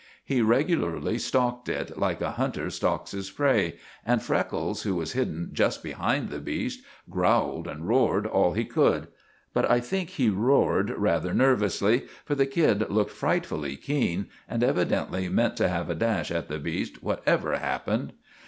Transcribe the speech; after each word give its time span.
He 0.25 0.41
regularly 0.41 1.19
stalked 1.19 1.69
it, 1.69 1.95
like 1.95 2.21
a 2.21 2.31
hunter 2.31 2.71
stalks 2.71 3.11
his 3.11 3.29
prey, 3.29 3.75
and 4.03 4.19
Freckles, 4.19 4.81
who 4.81 4.95
was 4.95 5.11
hidden 5.13 5.51
just 5.53 5.83
behind 5.83 6.29
the 6.29 6.39
beast, 6.39 6.81
growled 7.07 7.67
and 7.67 7.87
roared 7.87 8.25
all 8.25 8.53
he 8.53 8.65
could; 8.65 9.09
but 9.53 9.69
I 9.69 9.79
think 9.79 10.09
he 10.09 10.27
roared 10.31 10.89
rather 10.89 11.35
nervously, 11.35 12.07
for 12.25 12.33
the 12.33 12.47
kid 12.47 12.89
looked 12.89 13.11
frightfully 13.11 13.77
keen, 13.77 14.25
and 14.49 14.63
evidently 14.63 15.29
meant 15.29 15.55
to 15.57 15.67
have 15.69 15.87
a 15.87 15.93
dash 15.93 16.31
at 16.31 16.47
the 16.47 16.57
beast, 16.57 17.03
whatever 17.03 17.57
happened. 17.59 18.13